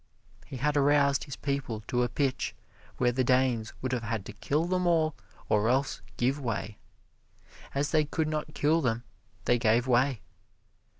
He 0.47 0.57
had 0.57 0.75
aroused 0.77 1.25
his 1.25 1.35
people 1.35 1.81
to 1.81 2.01
a 2.01 2.09
pitch 2.09 2.55
where 2.97 3.11
the 3.11 3.23
Danes 3.23 3.71
would 3.83 3.91
have 3.91 4.01
had 4.01 4.25
to 4.25 4.33
kill 4.33 4.65
them 4.65 4.87
all, 4.87 5.13
or 5.47 5.69
else 5.69 6.01
give 6.17 6.39
way. 6.39 6.79
As 7.75 7.91
they 7.91 8.05
could 8.05 8.27
not 8.27 8.55
kill 8.55 8.81
them 8.81 9.03
they 9.45 9.59
gave 9.59 9.85
way. 9.85 10.21